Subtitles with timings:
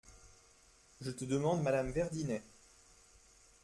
[1.07, 2.41] Je te demande madame Verdinet…